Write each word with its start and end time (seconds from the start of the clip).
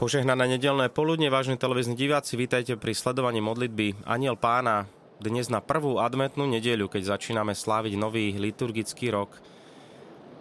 Požehnané 0.00 0.56
nedelné 0.56 0.88
poludne, 0.88 1.28
vážni 1.28 1.60
televízni 1.60 1.92
diváci, 1.92 2.32
vítajte 2.32 2.72
pri 2.80 2.96
sledovaní 2.96 3.44
modlitby 3.44 4.08
Aniel 4.08 4.32
pána 4.32 4.88
dnes 5.20 5.52
na 5.52 5.60
prvú 5.60 6.00
adventnú 6.00 6.48
nedeľu, 6.48 6.88
keď 6.88 7.12
začíname 7.20 7.52
sláviť 7.52 8.00
nový 8.00 8.32
liturgický 8.32 9.12
rok. 9.12 9.36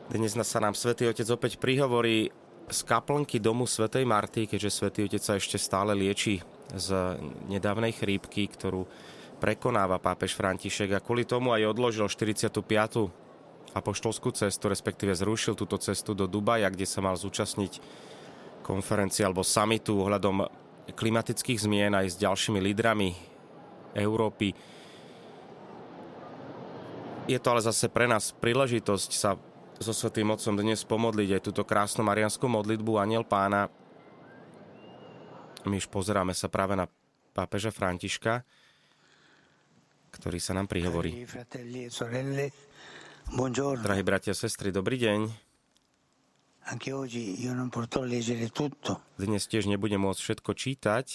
Dnes 0.07 0.31
sa 0.31 0.63
nám 0.63 0.79
Svetý 0.79 1.11
Otec 1.11 1.27
opäť 1.27 1.59
prihovorí 1.59 2.31
z 2.71 2.79
kaplnky 2.87 3.43
domu 3.43 3.67
Svetej 3.67 4.07
Marty, 4.07 4.47
keďže 4.47 4.79
Svetý 4.79 5.11
Otec 5.11 5.19
sa 5.19 5.35
ešte 5.35 5.59
stále 5.59 5.91
lieči 5.91 6.39
z 6.71 7.19
nedávnej 7.51 7.91
chrípky, 7.91 8.47
ktorú 8.47 8.87
prekonáva 9.43 9.99
pápež 9.99 10.39
František 10.39 10.95
a 10.95 11.03
kvôli 11.03 11.27
tomu 11.27 11.51
aj 11.51 11.67
odložil 11.67 12.07
45. 12.07 12.63
apoštolskú 13.75 14.31
cestu, 14.31 14.71
respektíve 14.71 15.11
zrušil 15.19 15.59
túto 15.59 15.75
cestu 15.83 16.15
do 16.15 16.31
Dubaja, 16.31 16.71
kde 16.71 16.87
sa 16.87 17.03
mal 17.03 17.19
zúčastniť 17.19 18.07
konferencie 18.69 19.25
alebo 19.25 19.41
samitu 19.41 19.97
ohľadom 20.05 20.45
klimatických 20.93 21.65
zmien 21.65 21.97
aj 21.97 22.13
s 22.13 22.21
ďalšími 22.21 22.61
lídrami 22.61 23.17
Európy. 23.97 24.53
Je 27.25 27.37
to 27.41 27.47
ale 27.49 27.65
zase 27.65 27.89
pre 27.89 28.05
nás 28.05 28.29
príležitosť 28.37 29.11
sa 29.13 29.33
so 29.79 29.93
Svetým 29.95 30.29
Otcom 30.29 30.53
dnes 30.53 30.85
pomodliť 30.85 31.39
aj 31.39 31.41
túto 31.41 31.65
krásnu 31.65 32.05
marianskú 32.05 32.45
modlitbu 32.45 32.99
Aniel 33.01 33.25
Pána. 33.25 33.71
My 35.65 35.75
už 35.81 35.89
pozeráme 35.89 36.35
sa 36.37 36.51
práve 36.51 36.75
na 36.77 36.85
pápeža 37.33 37.71
Františka, 37.71 38.43
ktorý 40.13 40.37
sa 40.41 40.53
nám 40.57 40.67
prihovorí. 40.67 41.23
E 41.23 41.25
Drahí 43.77 44.03
bratia 44.03 44.33
a 44.33 44.37
sestry, 44.37 44.73
dobrý 44.73 44.97
deň. 44.97 45.48
Dnes 49.17 49.41
tiež 49.49 49.65
nebudem 49.65 49.97
môcť 50.05 50.21
všetko 50.21 50.51
čítať. 50.53 51.05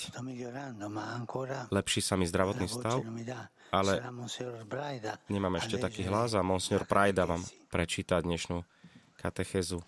Lepší 1.70 2.00
sa 2.02 2.18
mi 2.18 2.26
zdravotný 2.26 2.66
stav, 2.66 2.98
ale 3.70 3.92
nemám 5.30 5.54
ešte 5.62 5.78
taký 5.78 6.02
hlas 6.10 6.34
a 6.34 6.42
Monsignor 6.42 6.90
Prajda 6.90 7.22
vám 7.30 7.42
prečíta 7.70 8.18
dnešnú 8.18 8.66
katechezu. 9.18 9.78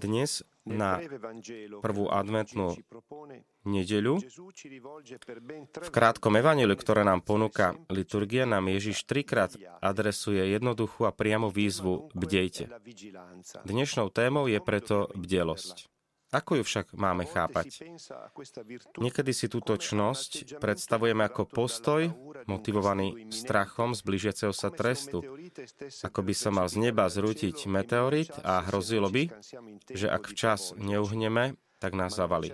Dnes 0.00 0.30
na 0.68 1.00
prvú 1.80 2.08
adventnú 2.12 2.76
nedeľu. 3.64 4.20
V 5.80 5.90
krátkom 5.92 6.36
evaneliu, 6.36 6.76
ktoré 6.76 7.04
nám 7.04 7.24
ponúka 7.24 7.76
liturgia, 7.88 8.44
nám 8.44 8.68
Ježiš 8.68 9.08
trikrát 9.08 9.52
adresuje 9.80 10.40
jednoduchú 10.52 11.08
a 11.08 11.12
priamu 11.12 11.48
výzvu 11.48 12.12
bdejte. 12.12 12.68
Dnešnou 13.64 14.08
témou 14.12 14.48
je 14.48 14.60
preto 14.60 15.08
bdelosť. 15.16 15.99
Ako 16.30 16.58
ju 16.58 16.64
však 16.64 16.94
máme 16.94 17.26
chápať? 17.26 17.90
Niekedy 19.02 19.32
si 19.34 19.50
túto 19.50 19.74
čnosť 19.74 20.62
predstavujeme 20.62 21.26
ako 21.26 21.50
postoj, 21.50 22.06
motivovaný 22.46 23.34
strachom 23.34 23.98
z 23.98 24.00
blížiaceho 24.06 24.54
sa 24.54 24.70
trestu. 24.70 25.26
Ako 26.06 26.22
by 26.22 26.34
sa 26.34 26.54
mal 26.54 26.70
z 26.70 26.78
neba 26.78 27.10
zrútiť 27.10 27.66
meteorit 27.66 28.30
a 28.46 28.62
hrozilo 28.62 29.10
by, 29.10 29.26
že 29.90 30.06
ak 30.06 30.30
včas 30.30 30.70
neuhneme, 30.78 31.58
tak 31.80 31.96
nás 31.96 32.12
zavali. 32.12 32.52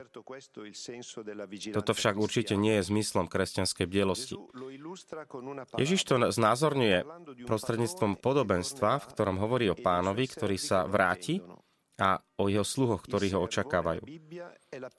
Toto 1.75 1.93
však 1.93 2.15
určite 2.15 2.55
nie 2.55 2.79
je 2.79 2.87
zmyslom 2.87 3.27
kresťanskej 3.27 3.87
bdelosti. 3.91 4.39
Ježiš 5.75 6.01
to 6.07 6.15
znázorňuje 6.31 6.99
prostredníctvom 7.45 8.23
podobenstva, 8.23 9.03
v 9.03 9.09
ktorom 9.11 9.37
hovorí 9.43 9.67
o 9.69 9.77
pánovi, 9.77 10.31
ktorý 10.31 10.57
sa 10.57 10.87
vráti 10.87 11.43
a 11.97 12.21
o 12.37 12.53
jeho 12.53 12.65
sluhoch, 12.65 13.01
ktorí 13.05 13.33
ho 13.33 13.41
očakávajú. 13.49 14.05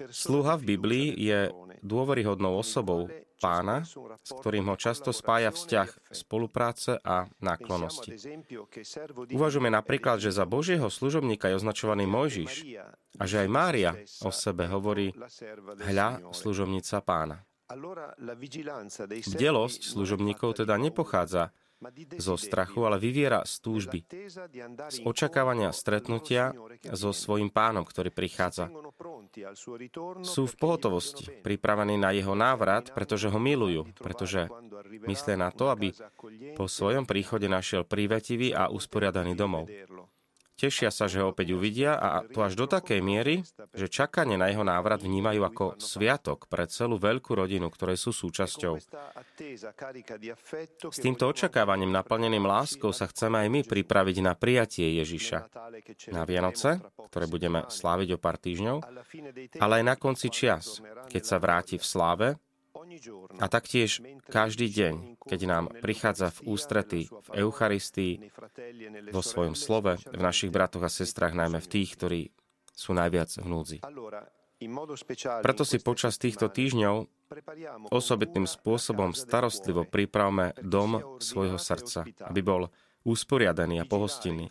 Sluha 0.09 0.57
v 0.57 0.63
Biblii 0.75 1.07
je 1.13 1.53
dôveryhodnou 1.85 2.57
osobou 2.57 3.05
pána, 3.37 3.85
s 3.85 4.31
ktorým 4.33 4.65
ho 4.73 4.75
často 4.75 5.13
spája 5.13 5.53
vzťah 5.53 6.09
spolupráce 6.09 6.97
a 7.05 7.29
náklonosti. 7.37 8.17
Uvažujeme 9.29 9.69
napríklad, 9.69 10.17
že 10.17 10.33
za 10.33 10.49
Božieho 10.49 10.89
služobníka 10.89 11.53
je 11.53 11.61
označovaný 11.61 12.09
Mojžiš 12.09 12.81
a 13.21 13.23
že 13.29 13.45
aj 13.45 13.49
Mária 13.49 13.91
o 14.25 14.33
sebe 14.33 14.65
hovorí 14.65 15.13
hľa 15.85 16.33
služobnica 16.33 16.97
pána. 17.05 17.45
Bdelosť 19.27 19.81
služobníkov 19.91 20.65
teda 20.65 20.79
nepochádza 20.79 21.51
zo 22.17 22.35
strachu, 22.35 22.89
ale 22.89 22.97
vyviera 22.97 23.45
z 23.45 23.53
túžby, 23.61 23.99
z 24.89 24.97
očakávania 25.05 25.69
stretnutia 25.69 26.53
so 26.89 27.13
svojim 27.13 27.53
pánom, 27.53 27.85
ktorý 27.85 28.09
prichádza. 28.09 28.73
Sú 30.25 30.43
v 30.49 30.55
pohotovosti, 30.57 31.29
pripravení 31.45 32.01
na 32.01 32.09
jeho 32.13 32.33
návrat, 32.33 32.89
pretože 32.91 33.29
ho 33.29 33.37
milujú, 33.37 33.93
pretože 34.01 34.49
myslia 35.05 35.37
na 35.37 35.53
to, 35.53 35.69
aby 35.69 35.93
po 36.57 36.65
svojom 36.65 37.05
príchode 37.05 37.45
našiel 37.45 37.85
prívetivý 37.85 38.57
a 38.57 38.73
usporiadaný 38.73 39.37
domov. 39.37 39.69
Tešia 40.57 40.89
sa, 40.89 41.05
že 41.05 41.21
ho 41.21 41.29
opäť 41.29 41.53
uvidia 41.53 41.93
a 42.01 42.25
to 42.25 42.41
až 42.41 42.57
do 42.57 42.65
takej 42.65 42.97
miery, 43.05 43.45
že 43.77 43.85
čakanie 43.85 44.41
na 44.41 44.49
jeho 44.49 44.65
návrat 44.65 45.05
vnímajú 45.05 45.45
ako 45.45 45.65
sviatok 45.77 46.49
pre 46.49 46.65
celú 46.65 46.97
veľkú 46.97 47.37
rodinu, 47.37 47.69
ktorej 47.69 48.01
sú 48.01 48.09
súčasťou. 48.09 48.73
S 50.89 50.97
týmto 50.97 51.29
očakávaním 51.29 51.93
naplneným 51.93 52.41
láskou 52.49 52.89
sa 52.89 53.05
chceme 53.05 53.45
aj 53.45 53.49
my 53.53 53.61
pripraviť 53.69 54.17
na 54.25 54.33
prijatie 54.33 54.97
Ježiša. 54.97 55.45
Na 56.09 56.25
Vianoce, 56.25 56.81
ktoré 57.13 57.29
budeme 57.29 57.69
sláviť 57.69 58.17
o 58.17 58.21
pár 58.21 58.41
týždňov, 58.41 58.81
ale 59.61 59.73
aj 59.77 59.83
na 59.85 59.93
konci 59.93 60.33
čias, 60.33 60.81
keď 61.05 61.21
sa 61.21 61.37
vráti 61.37 61.77
v 61.77 61.85
sláve 61.85 62.27
a 63.37 63.45
taktiež 63.51 63.99
každý 64.27 64.67
deň, 64.71 64.93
keď 65.27 65.39
nám 65.47 65.65
prichádza 65.83 66.31
v 66.39 66.39
ústrety 66.55 67.01
v 67.09 67.29
Eucharistii, 67.47 68.31
vo 69.11 69.21
svojom 69.21 69.55
slove, 69.55 69.99
v 70.01 70.21
našich 70.21 70.51
bratoch 70.51 70.83
a 70.83 70.91
sestrách, 70.91 71.35
najmä 71.35 71.59
v 71.59 71.71
tých, 71.71 71.89
ktorí 71.99 72.21
sú 72.77 72.93
najviac 72.93 73.29
v 73.41 73.47
núdzi. 73.47 73.77
Preto 75.45 75.63
si 75.65 75.77
počas 75.77 76.17
týchto 76.17 76.49
týždňov 76.49 76.95
osobitným 77.93 78.49
spôsobom 78.49 79.13
starostlivo 79.13 79.85
pripravme 79.85 80.57
dom 80.65 81.21
svojho 81.21 81.61
srdca, 81.61 82.09
aby 82.25 82.41
bol 82.41 82.73
usporiadaný 83.05 83.85
a 83.85 83.85
pohostinný. 83.85 84.49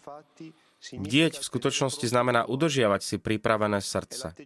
Bdieť 0.76 1.40
v 1.40 1.44
skutočnosti 1.44 2.06
znamená 2.06 2.44
udržiavať 2.46 3.00
si 3.02 3.16
pripravené 3.18 3.80
srdce. 3.80 4.36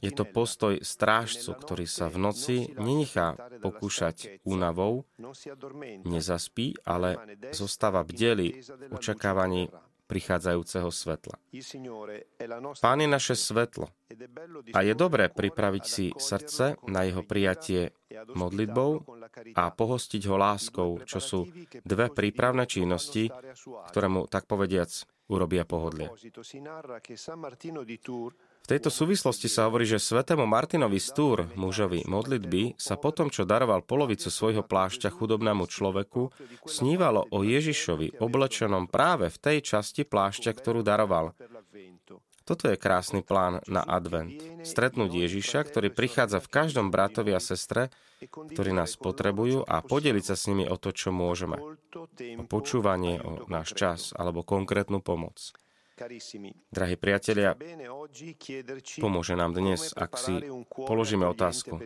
Je 0.00 0.12
to 0.14 0.24
postoj 0.24 0.80
strážcu, 0.80 1.50
ktorý 1.58 1.86
sa 1.90 2.08
v 2.08 2.16
noci 2.22 2.56
nenechá 2.78 3.36
pokúšať 3.60 4.40
únavou, 4.46 5.04
nezaspí, 6.06 6.78
ale 6.86 7.18
zostáva 7.50 8.06
bdeli 8.06 8.62
v 8.62 8.92
očakávaní 8.94 9.68
prichádzajúceho 10.04 10.88
svetla. 10.92 11.36
Pán 12.78 12.98
je 13.00 13.08
naše 13.08 13.34
svetlo 13.34 13.88
a 14.76 14.78
je 14.84 14.92
dobré 14.92 15.32
pripraviť 15.32 15.84
si 15.84 16.06
srdce 16.12 16.76
na 16.84 17.08
jeho 17.08 17.24
prijatie 17.24 17.96
modlitbou 18.36 18.90
a 19.56 19.64
pohostiť 19.72 20.22
ho 20.28 20.36
láskou, 20.36 20.90
čo 21.08 21.18
sú 21.18 21.40
dve 21.82 22.12
prípravné 22.12 22.68
činnosti, 22.68 23.32
ktoré 23.90 24.06
mu, 24.12 24.28
tak 24.28 24.44
povediac, 24.44 24.92
urobia 25.28 25.64
pohodlie. 25.64 26.08
V 28.64 28.72
tejto 28.72 28.88
súvislosti 28.88 29.44
sa 29.44 29.68
hovorí, 29.68 29.84
že 29.84 30.00
svetému 30.00 30.48
Martinovi 30.48 30.96
Stúr, 30.96 31.52
mužovi 31.52 32.08
modlitby, 32.08 32.80
sa 32.80 32.96
potom, 32.96 33.28
čo 33.28 33.44
daroval 33.44 33.84
polovicu 33.84 34.32
svojho 34.32 34.64
plášťa 34.64 35.12
chudobnému 35.12 35.68
človeku, 35.68 36.32
snívalo 36.64 37.28
o 37.28 37.44
Ježišovi 37.44 38.24
oblečenom 38.24 38.88
práve 38.88 39.28
v 39.28 39.36
tej 39.36 39.58
časti 39.60 40.08
plášťa, 40.08 40.56
ktorú 40.56 40.80
daroval. 40.80 41.36
Toto 42.44 42.68
je 42.68 42.76
krásny 42.76 43.24
plán 43.24 43.64
na 43.68 43.80
advent. 43.80 44.36
Stretnúť 44.64 45.12
Ježiša, 45.12 45.64
ktorý 45.64 45.88
prichádza 45.92 46.44
v 46.44 46.52
každom 46.52 46.92
bratovi 46.92 47.32
a 47.36 47.40
sestre, 47.40 47.88
ktorí 48.28 48.70
nás 48.74 48.94
potrebujú 49.00 49.64
a 49.64 49.80
podeliť 49.80 50.24
sa 50.24 50.36
s 50.36 50.46
nimi 50.50 50.64
o 50.68 50.76
to, 50.76 50.92
čo 50.92 51.10
môžeme. 51.14 51.56
O 52.38 52.44
počúvanie, 52.46 53.22
o 53.22 53.46
náš 53.46 53.74
čas 53.74 54.00
alebo 54.14 54.46
konkrétnu 54.46 55.00
pomoc. 55.00 55.54
Drahí 56.74 56.98
priatelia, 56.98 57.54
pomôže 58.98 59.38
nám 59.38 59.54
dnes, 59.54 59.94
ak 59.94 60.18
si 60.18 60.42
položíme 60.74 61.22
otázku, 61.22 61.78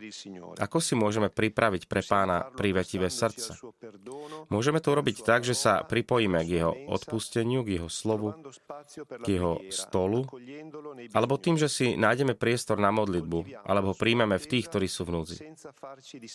ako 0.56 0.78
si 0.80 0.96
môžeme 0.96 1.28
pripraviť 1.28 1.84
pre 1.84 2.00
pána 2.00 2.48
privetivé 2.56 3.12
srdce. 3.12 3.52
Môžeme 4.48 4.80
to 4.80 4.96
urobiť 4.96 5.16
tak, 5.28 5.44
že 5.44 5.52
sa 5.52 5.84
pripojíme 5.84 6.40
k 6.40 6.48
jeho 6.48 6.72
odpusteniu, 6.88 7.60
k 7.60 7.76
jeho 7.76 7.92
slovu, 7.92 8.32
k 9.20 9.26
jeho 9.28 9.60
stolu, 9.68 10.24
alebo 11.12 11.36
tým, 11.36 11.60
že 11.60 11.68
si 11.68 11.92
nájdeme 11.92 12.32
priestor 12.32 12.80
na 12.80 12.88
modlitbu, 12.88 13.60
alebo 13.68 13.92
ho 13.92 13.96
príjmeme 13.96 14.40
v 14.40 14.48
tých, 14.48 14.72
ktorí 14.72 14.88
sú 14.88 15.04
v 15.04 15.20
núdzi. 15.20 15.36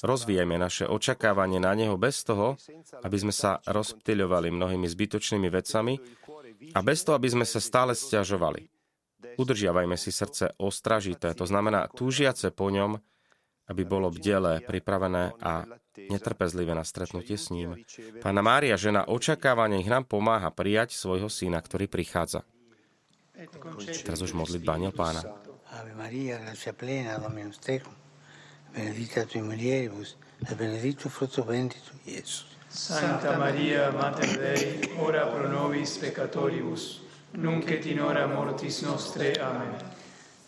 Rozvíjame 0.06 0.62
naše 0.62 0.86
očakávanie 0.86 1.58
na 1.58 1.74
neho 1.74 1.98
bez 1.98 2.22
toho, 2.22 2.54
aby 3.02 3.18
sme 3.18 3.34
sa 3.34 3.58
rozptýľovali 3.66 4.54
mnohými 4.54 4.86
zbytočnými 4.86 5.50
vecami, 5.50 5.98
a 6.72 6.80
bez 6.80 7.04
toho, 7.04 7.20
aby 7.20 7.28
sme 7.28 7.44
sa 7.44 7.60
stále 7.60 7.92
stiažovali. 7.92 8.72
Udržiavajme 9.36 9.98
si 10.00 10.14
srdce 10.14 10.56
ostražité, 10.62 11.36
to 11.36 11.44
znamená 11.44 11.90
túžiace 11.92 12.54
po 12.54 12.72
ňom, 12.72 13.00
aby 13.72 13.82
bolo 13.88 14.12
bdelé, 14.12 14.60
pripravené 14.60 15.36
a 15.40 15.64
netrpezlivé 15.96 16.76
na 16.76 16.84
stretnutie 16.84 17.40
s 17.40 17.48
ním. 17.48 17.80
Pána 18.20 18.44
Mária, 18.44 18.76
žena 18.76 19.08
očakávania, 19.08 19.80
ich 19.80 19.88
nám 19.88 20.04
pomáha 20.04 20.52
prijať 20.52 20.94
svojho 21.00 21.32
syna, 21.32 21.64
ktorý 21.64 21.88
prichádza. 21.88 22.44
Teraz 24.04 24.20
už 24.22 24.36
modlitba 24.36 24.76
aniel 24.76 24.94
pána. 24.94 25.24
Ave 25.74 25.98
Maria, 25.98 26.38
gracia 26.38 26.70
plena, 26.76 27.18
Dominus 27.18 27.58
tecum, 27.58 27.96
benedicta 28.76 29.26
tui 29.26 29.42
mulieribus, 29.42 30.14
et 30.46 30.54
benedictus 30.54 31.10
fructus 31.10 31.42
ventris 31.42 31.82
tui, 31.82 31.98
Iesus. 32.14 32.53
Santa 32.76 33.38
Maria, 33.38 33.92
Mater 33.92 34.36
Dei, 34.36 34.90
ora 34.98 35.28
pro 35.28 35.48
nobis 35.48 35.96
peccatoribus, 35.98 37.02
nunc 37.34 37.70
et 37.70 37.86
in 37.86 38.00
hora 38.00 38.26
mortis 38.26 38.82
nostre. 38.82 39.32
Amen. 39.34 39.76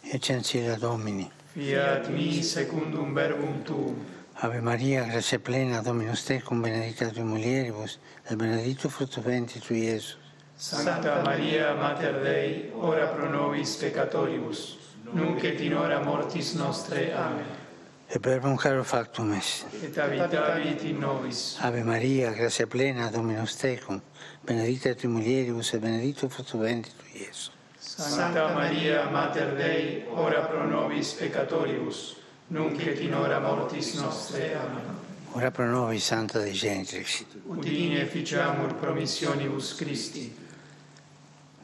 Eccencile 0.01 0.75
Domini. 0.77 1.30
Fiat 1.54 2.07
mi 2.10 2.42
secundum 2.42 3.13
verbum 3.13 3.62
tuum. 3.63 4.04
Ave 4.42 4.60
Maria, 4.60 5.04
grazia 5.04 5.38
plena, 5.38 5.81
Dominus 5.81 6.24
tecum, 6.24 6.62
benedicta 6.62 7.10
tui 7.10 7.22
mulieribus, 7.22 8.00
et 8.27 8.36
benedictus 8.36 8.92
fructus 8.92 9.24
ventris 9.24 9.63
tui, 9.63 9.83
Iesus. 9.83 10.18
Santa 10.56 11.22
Maria, 11.22 11.75
Mater 11.75 12.24
Dei, 12.24 12.72
ora 12.74 13.06
pro 13.06 13.30
nobis 13.30 13.75
peccatoribus, 13.75 14.77
nunc 15.13 15.44
et 15.44 15.62
in 15.62 15.77
hora 15.77 16.01
mortis 16.01 16.56
nostre. 16.56 17.13
Amen. 17.13 17.64
E 18.07 18.19
per 18.19 18.44
un 18.46 18.56
caro 18.56 18.84
factum 18.84 19.34
est. 19.34 19.66
Et 19.84 19.98
habitavit 19.98 20.84
in 20.84 21.00
nobis. 21.00 21.57
Ave 21.62 21.84
Maria, 21.84 22.31
grazia 22.31 22.68
plena, 22.68 23.10
Dominus 23.10 23.56
tecum, 23.56 24.02
benedicta 24.44 24.94
tu 24.94 25.07
mulieribus 25.10 25.74
e 25.74 25.80
benedictus 25.80 26.31
fructus 26.31 26.60
ventris 26.62 26.94
tui, 26.96 27.22
Iesus. 27.22 27.52
Santa 27.80 28.54
Maria, 28.54 29.10
Mater 29.10 29.56
Dei, 29.56 30.06
ora 30.10 30.42
pro 30.42 30.66
nobis 30.66 31.13
peccatoribus, 31.13 32.16
nunc 32.48 32.80
et 32.86 33.00
in 33.00 33.13
hora 33.13 33.40
mortis 33.40 33.94
nostre. 33.96 34.56
Amen. 34.56 35.04
Ora 35.31 35.51
pro 35.51 35.66
nobis, 35.66 36.04
Santa 36.04 36.40
Dei 36.40 36.54
Genitrix. 36.54 37.25
Udini 37.48 38.00
efficiamur 38.00 38.74
promissionibus 38.75 39.75
Christi. 39.75 40.44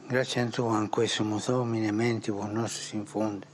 Grazie 0.08 0.42
a 0.42 0.46
Tu, 0.46 0.66
anque 0.66 1.06
sumus 1.06 1.46
Domine, 1.46 1.90
mentibus 1.90 2.50
nostris 2.50 2.92
infunde, 2.92 3.46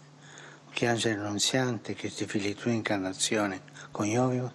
che 0.73 0.87
angelo 0.87 1.23
annunziante, 1.23 1.95
che 1.95 2.13
ti 2.13 2.27
figli 2.27 2.55
tua 2.55 2.73
incarnazione, 2.73 3.63
coniovimus, 3.91 4.51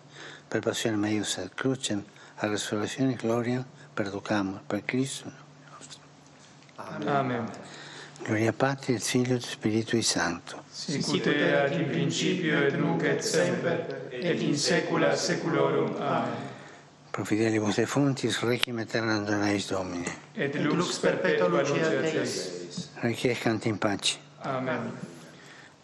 per 0.48 0.62
passione 0.62 0.98
meius 0.98 1.38
ad 1.38 1.52
crucem, 1.54 2.04
a 2.36 2.48
resurrezione 2.48 3.16
gloria, 3.16 3.66
perducamur 3.94 4.62
per 4.66 4.84
Cristo 4.86 5.32
nostro. 5.72 6.02
Amen. 6.76 7.08
Amen. 7.08 7.52
Gloria 8.24 8.54
Patri, 8.54 8.94
et 8.94 9.02
Figlio 9.02 9.36
e 9.36 9.40
Spiritui 9.40 10.02
Santo. 10.02 10.64
Sicut 10.70 11.26
erat 11.26 11.74
in 11.74 11.88
principio 11.88 12.66
et 12.66 12.76
nunc 12.76 13.04
et 13.04 13.22
semper, 13.22 14.08
et 14.12 14.42
in 14.42 14.58
saecula 14.58 15.16
saeculorum. 15.16 15.96
Amen. 16.00 16.52
Pro 17.12 17.26
fidelibus 17.26 17.76
defuntis, 17.76 18.40
requiem 18.42 18.78
aeternam 18.78 19.26
donaeis 19.26 19.68
Domine. 19.68 20.10
Et 20.34 20.56
lux 20.56 20.98
perpetua 21.00 21.48
lucia 21.48 21.90
Deis. 22.02 22.90
Requiescant 23.02 23.66
in 23.66 23.78
pace. 23.78 24.18
Amen. 24.42 25.13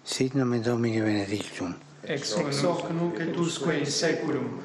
Sit 0.04 0.34
nomen 0.34 0.62
Domini 0.62 1.02
benedictum. 1.02 1.76
Ex 2.04 2.34
hoc 2.64 2.90
nunc 2.90 3.20
et 3.20 3.38
usque 3.38 3.74
in 3.74 3.86
seculum. 3.86 4.62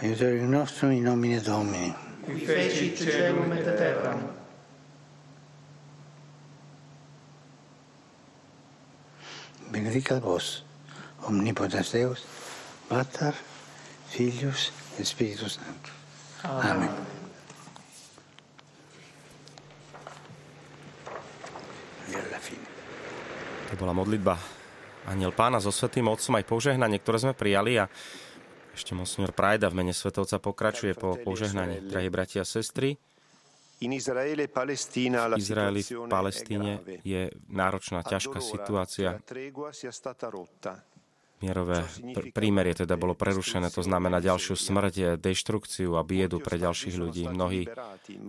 Aiutorium 0.00 0.50
nostrum 0.50 0.90
in 0.90 1.02
nomine 1.02 1.40
Domini. 1.40 1.94
Qui 2.24 2.44
feci 2.44 2.94
celum 2.96 3.52
et 3.52 3.76
terram. 3.76 4.20
Benedicat 9.70 10.20
vos, 10.20 10.64
omnipotens 11.26 11.90
Deus, 11.90 12.24
Pater, 12.88 13.34
Filius 14.08 14.72
et 14.98 15.04
Spiritus 15.04 15.58
Sanctus. 15.58 15.92
Amen. 16.44 16.88
Amen. 16.88 17.13
To 23.74 23.82
bola 23.82 23.90
modlitba 23.90 24.38
Aniel 25.10 25.34
pána 25.34 25.58
so 25.58 25.74
Svetým 25.74 26.06
Otcom 26.06 26.38
aj 26.38 26.46
požehnanie, 26.46 27.02
ktoré 27.02 27.18
sme 27.18 27.34
prijali 27.34 27.82
a 27.82 27.90
ešte 28.70 28.94
monsignor 28.94 29.34
Prajda 29.34 29.66
v 29.66 29.82
mene 29.82 29.90
Svetovca 29.90 30.38
pokračuje 30.38 30.94
po 30.94 31.18
požehnaní. 31.18 31.82
Drahí 31.82 32.06
bratia 32.06 32.46
a 32.46 32.48
sestry, 32.48 32.94
v 33.82 33.90
Izraeli, 35.42 35.82
Palestíne 36.06 36.86
je 37.02 37.34
náročná, 37.50 38.06
ťažká 38.06 38.38
situácia. 38.38 39.18
Mierové 41.42 41.82
pr- 42.14 42.30
prímerie 42.30 42.78
teda 42.78 42.94
bolo 42.94 43.18
prerušené, 43.18 43.74
to 43.74 43.82
znamená 43.82 44.22
ďalšiu 44.22 44.54
smrť, 44.54 45.18
deštrukciu 45.18 45.98
a 45.98 46.06
biedu 46.06 46.38
pre 46.38 46.62
ďalších 46.62 46.94
ľudí. 46.94 47.26
Mnohí 47.26 47.66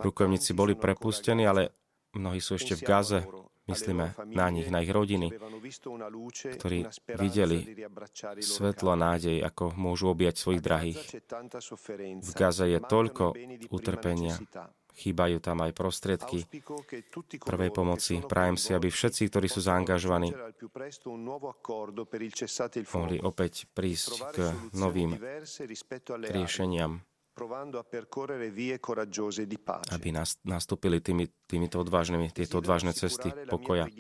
rukojemníci 0.02 0.58
boli 0.58 0.74
prepustení, 0.74 1.46
ale 1.46 1.70
mnohí 2.18 2.42
sú 2.42 2.58
ešte 2.58 2.74
v 2.74 2.82
Gaze, 2.82 3.22
Myslíme 3.66 4.14
na 4.30 4.48
nich, 4.54 4.70
na 4.70 4.86
ich 4.86 4.94
rodiny, 4.94 5.34
ktorí 6.62 6.86
videli 7.18 7.66
svetlo 8.38 8.94
a 8.94 8.98
nádej, 8.98 9.42
ako 9.42 9.74
môžu 9.74 10.14
objať 10.14 10.38
svojich 10.38 10.62
drahých. 10.62 11.02
V 12.22 12.32
Gaze 12.38 12.70
je 12.70 12.80
toľko 12.80 13.34
utrpenia, 13.74 14.38
chýbajú 14.94 15.38
tam 15.42 15.66
aj 15.66 15.72
prostriedky 15.74 16.46
prvej 17.42 17.72
pomoci. 17.74 18.22
Prajem 18.22 18.56
si, 18.56 18.72
aby 18.78 18.94
všetci, 18.94 19.34
ktorí 19.34 19.48
sú 19.50 19.66
zaangažovaní, 19.66 20.30
mohli 22.94 23.18
opäť 23.18 23.66
prísť 23.74 24.14
k 24.30 24.38
novým 24.78 25.18
riešeniam 26.06 27.02
aby 29.92 30.10
nastúpili 30.48 31.04
tými, 31.04 31.28
týmito 31.52 31.84
odvážnymi, 31.84 32.32
tieto 32.32 32.64
odvážne 32.64 32.96
cesty 32.96 33.28
pokoja. 33.52 33.92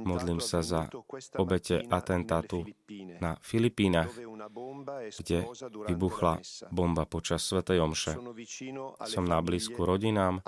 Modlím 0.00 0.40
sa 0.40 0.64
za 0.64 0.88
obete 1.36 1.84
atentátu 1.84 2.64
na 3.20 3.36
Filipínach, 3.44 4.08
kde 5.20 5.38
vybuchla 5.84 6.40
bomba 6.72 7.04
počas 7.04 7.44
Svetej 7.44 7.84
Omše. 7.84 8.16
Som 9.04 9.28
na 9.28 9.38
blízku 9.44 9.84
rodinám 9.84 10.40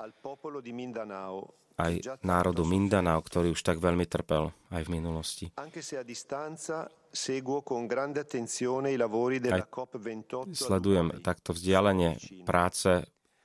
aj 1.79 2.19
národu 2.21 2.67
Mindanao, 2.67 3.23
ktorý 3.23 3.55
už 3.55 3.63
tak 3.63 3.79
veľmi 3.79 4.03
trpel 4.03 4.51
aj 4.75 4.83
v 4.83 4.89
minulosti. 4.91 5.45
Aj 5.55 5.71
sledujem 10.53 11.07
takto 11.23 11.49
vzdialenie 11.55 12.11
práce 12.43 12.91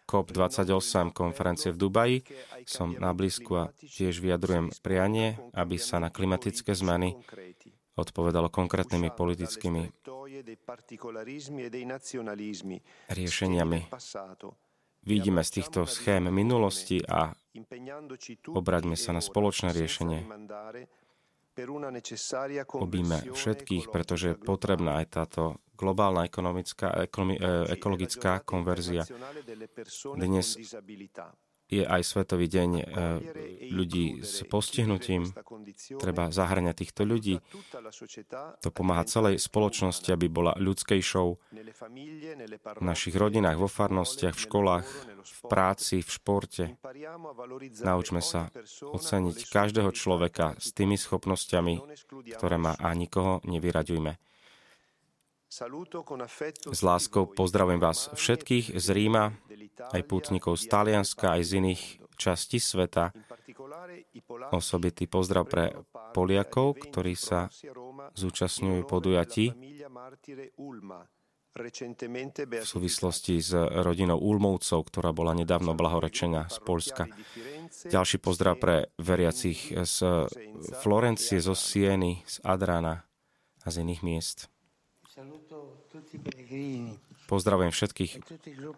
COP28 0.05 1.17
konferencie 1.17 1.73
v 1.73 1.79
Dubaji. 1.81 2.19
Som 2.69 2.93
na 3.01 3.17
blízku 3.17 3.57
a 3.57 3.73
tiež 3.73 4.21
vyjadrujem 4.21 4.69
prianie, 4.85 5.41
aby 5.57 5.81
sa 5.81 5.97
na 5.97 6.13
klimatické 6.13 6.77
zmeny 6.77 7.17
odpovedalo 7.95 8.51
konkrétnymi 8.51 9.15
politickými 9.15 9.83
riešeniami 13.09 13.81
Vidíme 15.05 15.45
z 15.45 15.51
týchto 15.61 15.85
schém 15.85 16.33
minulosti 16.33 17.05
a 17.05 17.37
obraťme 18.49 18.97
sa 18.97 19.13
na 19.13 19.21
spoločné 19.21 19.77
riešenie. 19.77 20.25
Obíme 22.75 23.17
všetkých, 23.31 23.85
pretože 23.95 24.35
je 24.35 24.41
potrebná 24.41 24.99
aj 25.05 25.07
táto 25.07 25.43
globálna 25.79 26.27
ekonomická, 26.27 26.91
ekonomi, 26.99 27.39
e, 27.39 27.79
ekologická 27.79 28.43
konverzia. 28.43 29.07
Dnes 30.19 30.59
je 31.69 31.83
aj 31.83 32.03
Svetový 32.05 32.47
deň 32.47 32.71
e, 32.77 32.83
ľudí 33.73 34.21
s 34.21 34.45
postihnutím. 34.45 35.33
Treba 35.97 36.29
zahrňať 36.29 36.75
týchto 36.85 37.03
ľudí. 37.09 37.41
To 38.61 38.69
pomáha 38.69 39.09
celej 39.09 39.41
spoločnosti, 39.41 40.13
aby 40.13 40.29
bola 40.29 40.53
ľudskejšou 40.61 41.29
v 42.79 42.83
našich 42.85 43.17
rodinách, 43.17 43.57
vo 43.57 43.69
farnostiach, 43.69 44.37
v 44.37 44.45
školách, 44.45 44.87
v 45.25 45.41
práci, 45.49 46.05
v 46.05 46.11
športe. 46.11 46.65
Naučme 47.81 48.21
sa 48.21 48.53
oceniť 48.85 49.37
každého 49.49 49.91
človeka 49.97 50.61
s 50.61 50.77
tými 50.77 51.01
schopnosťami, 51.01 51.81
ktoré 52.37 52.57
má 52.61 52.77
a 52.77 52.93
nikoho 52.93 53.41
nevyraďujme. 53.49 54.34
S 56.75 56.81
láskou 56.83 57.31
pozdravujem 57.31 57.79
vás 57.79 58.11
všetkých 58.11 58.75
z 58.75 58.87
Ríma, 58.91 59.31
aj 59.95 60.03
pútnikov 60.03 60.59
z 60.59 60.67
Talianska, 60.67 61.39
aj 61.39 61.43
z 61.47 61.51
iných 61.63 61.83
častí 62.19 62.59
sveta. 62.59 63.15
Osobitý 64.51 65.07
pozdrav 65.07 65.47
pre 65.47 65.79
Poliakov, 66.11 66.83
ktorí 66.91 67.15
sa 67.15 67.47
zúčastňujú 68.19 68.83
podujatí 68.83 69.55
v 71.55 72.67
súvislosti 72.67 73.39
s 73.39 73.55
rodinou 73.55 74.19
Ulmovcov, 74.19 74.91
ktorá 74.91 75.15
bola 75.15 75.39
nedávno 75.39 75.79
blahorečená 75.79 76.51
z 76.51 76.59
Polska. 76.67 77.07
Ďalší 77.87 78.19
pozdrav 78.19 78.59
pre 78.59 78.91
veriacich 78.99 79.71
z 79.71 80.27
Florencie, 80.83 81.39
zo 81.39 81.55
Sieny, 81.55 82.27
z 82.27 82.43
Adrana 82.43 83.07
a 83.63 83.69
z 83.71 83.87
iných 83.87 84.03
miest. 84.03 84.39
Pozdravujem 87.25 87.71
všetkých 87.71 88.13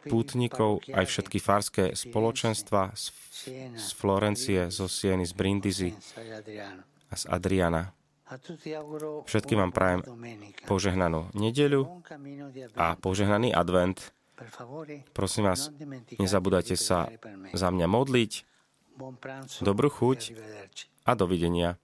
pútnikov, 0.07 0.85
aj 0.93 1.05
všetky 1.09 1.38
farské 1.40 1.85
spoločenstva 1.97 2.93
z, 2.93 3.05
z 3.75 3.88
Florencie, 3.97 4.69
zo 4.69 4.87
Sieny, 4.87 5.25
z 5.25 5.33
Brindisi 5.33 5.90
a 7.09 7.14
z 7.16 7.25
Adriana. 7.33 7.97
Všetkým 9.25 9.59
vám 9.62 9.73
prajem 9.73 10.00
požehnanú 10.66 11.31
nedeľu 11.33 12.02
a 12.75 12.99
požehnaný 12.99 13.55
advent. 13.55 14.12
Prosím 15.16 15.49
vás, 15.49 15.73
nezabudajte 16.21 16.76
sa 16.76 17.09
za 17.55 17.69
mňa 17.73 17.87
modliť. 17.88 18.33
Dobrú 19.62 19.88
chuť 19.88 20.37
a 21.07 21.12
dovidenia. 21.14 21.81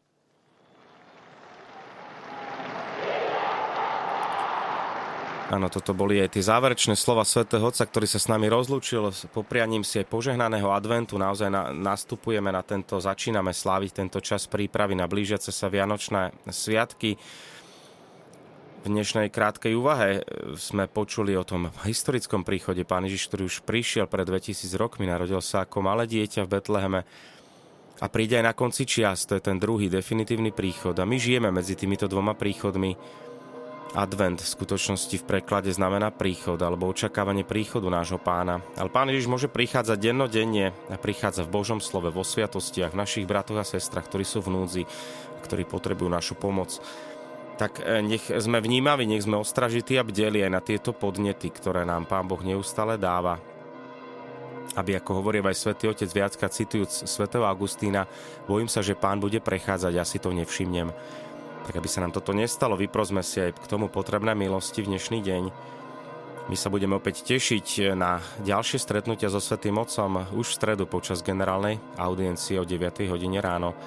Áno, 5.52 5.68
toto 5.68 5.92
boli 5.92 6.16
aj 6.16 6.32
tie 6.32 6.48
záverečné 6.48 6.96
slova 6.96 7.28
svätého 7.28 7.60
Otca, 7.60 7.84
ktorý 7.84 8.08
sa 8.08 8.16
s 8.16 8.24
nami 8.24 8.48
rozlúčil. 8.48 9.12
Poprianím 9.36 9.84
si 9.84 10.00
aj 10.00 10.08
požehnaného 10.08 10.72
adventu. 10.72 11.20
Naozaj 11.20 11.52
na, 11.52 11.68
nastupujeme 11.76 12.48
na 12.48 12.64
tento, 12.64 12.96
začíname 12.96 13.52
sláviť 13.52 14.00
tento 14.00 14.16
čas 14.24 14.48
prípravy 14.48 14.96
na 14.96 15.04
blížiace 15.04 15.52
sa 15.52 15.68
Vianočné 15.68 16.32
sviatky. 16.48 17.20
V 18.80 18.86
dnešnej 18.88 19.28
krátkej 19.28 19.76
úvahe 19.76 20.24
sme 20.56 20.88
počuli 20.88 21.36
o 21.36 21.44
tom 21.44 21.68
historickom 21.84 22.48
príchode. 22.48 22.88
Pán 22.88 23.04
Ježiš, 23.04 23.28
ktorý 23.28 23.52
už 23.52 23.60
prišiel 23.68 24.08
pred 24.08 24.24
2000 24.24 24.56
rokmi, 24.80 25.04
narodil 25.04 25.44
sa 25.44 25.68
ako 25.68 25.84
malé 25.84 26.08
dieťa 26.08 26.48
v 26.48 26.52
Betleheme 26.56 27.00
a 28.00 28.06
príde 28.08 28.40
aj 28.40 28.44
na 28.48 28.56
konci 28.56 28.88
čias. 28.88 29.28
To 29.28 29.36
je 29.36 29.44
ten 29.44 29.60
druhý 29.60 29.92
definitívny 29.92 30.48
príchod. 30.48 30.96
A 30.96 31.04
my 31.04 31.20
žijeme 31.20 31.52
medzi 31.52 31.76
týmito 31.76 32.08
dvoma 32.08 32.32
príchodmi 32.32 32.96
Advent 33.92 34.40
v 34.40 34.48
skutočnosti 34.48 35.20
v 35.20 35.28
preklade 35.28 35.68
znamená 35.68 36.08
príchod 36.08 36.56
alebo 36.56 36.88
očakávanie 36.88 37.44
príchodu 37.44 37.92
nášho 37.92 38.16
pána. 38.16 38.64
Ale 38.80 38.88
pán 38.88 39.12
Ježiš 39.12 39.28
môže 39.28 39.52
prichádzať 39.52 40.00
dennodenne 40.00 40.72
a 40.88 40.96
prichádza 40.96 41.44
v 41.44 41.52
Božom 41.52 41.76
slove, 41.76 42.08
vo 42.08 42.24
sviatostiach, 42.24 42.96
našich 42.96 43.28
bratoch 43.28 43.60
a 43.60 43.68
sestrach, 43.68 44.08
ktorí 44.08 44.24
sú 44.24 44.40
v 44.40 44.48
núdzi, 44.48 44.82
ktorí 45.44 45.68
potrebujú 45.68 46.08
našu 46.08 46.40
pomoc. 46.40 46.80
Tak 47.60 47.84
e, 47.84 48.00
nech 48.00 48.24
sme 48.32 48.64
vnímaví, 48.64 49.04
nech 49.04 49.28
sme 49.28 49.36
ostražití 49.36 50.00
a 50.00 50.08
bdeli 50.08 50.40
aj 50.40 50.50
na 50.56 50.64
tieto 50.64 50.96
podnety, 50.96 51.52
ktoré 51.52 51.84
nám 51.84 52.08
pán 52.08 52.24
Boh 52.24 52.40
neustále 52.40 52.96
dáva. 52.96 53.36
Aby, 54.72 54.96
ako 54.96 55.20
hovorí 55.20 55.44
aj 55.44 55.68
svätý 55.68 55.84
Otec 55.92 56.08
viacka 56.08 56.48
citujúc 56.48 57.04
svätého 57.04 57.44
Augustína, 57.44 58.08
bojím 58.48 58.72
sa, 58.72 58.80
že 58.80 58.96
pán 58.96 59.20
bude 59.20 59.36
prechádzať, 59.36 59.92
ja 59.92 60.04
si 60.08 60.16
to 60.16 60.32
nevšimnem. 60.32 60.96
Tak 61.62 61.78
aby 61.78 61.86
sa 61.86 62.02
nám 62.02 62.10
toto 62.10 62.34
nestalo, 62.34 62.74
vyprosme 62.74 63.22
si 63.22 63.38
aj 63.38 63.54
k 63.54 63.70
tomu 63.70 63.86
potrebné 63.86 64.34
milosti 64.34 64.82
v 64.82 64.98
dnešný 64.98 65.22
deň. 65.22 65.42
My 66.50 66.56
sa 66.58 66.74
budeme 66.74 66.98
opäť 66.98 67.22
tešiť 67.22 67.94
na 67.94 68.18
ďalšie 68.42 68.82
stretnutia 68.82 69.30
so 69.30 69.38
Svetým 69.38 69.78
Otcom 69.78 70.26
už 70.34 70.50
v 70.50 70.56
stredu 70.58 70.90
počas 70.90 71.22
generálnej 71.22 71.78
audiencie 71.94 72.58
o 72.58 72.66
9. 72.66 73.06
hodine 73.06 73.38
ráno. 73.38 73.78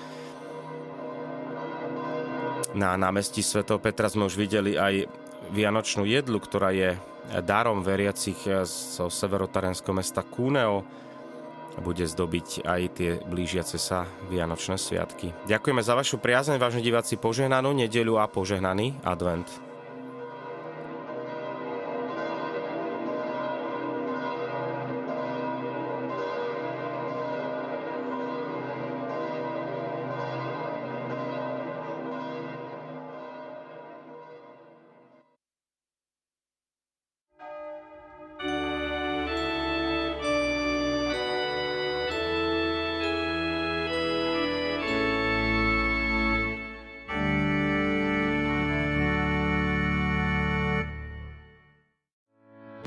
Na 2.80 2.96
námestí 2.96 3.44
svätého 3.44 3.76
Petra 3.84 4.08
sme 4.08 4.24
už 4.24 4.40
videli 4.40 4.80
aj 4.80 5.12
vianočnú 5.52 6.08
jedlu, 6.08 6.40
ktorá 6.40 6.72
je 6.72 6.96
darom 7.44 7.84
veriacich 7.84 8.40
zo 8.64 9.12
severotarenského 9.12 9.92
mesta 9.92 10.24
Cúneo 10.24 10.88
bude 11.82 12.06
zdobiť 12.06 12.64
aj 12.64 12.82
tie 12.96 13.12
blížiace 13.26 13.82
sa 13.82 14.08
Vianočné 14.32 14.78
sviatky. 14.78 15.34
Ďakujeme 15.50 15.82
za 15.82 15.98
vašu 15.98 16.22
priazeň, 16.22 16.62
vážne 16.62 16.86
diváci, 16.86 17.20
požehnanú 17.20 17.74
nedeľu 17.74 18.22
a 18.22 18.30
požehnaný 18.30 18.96
advent. 19.04 19.65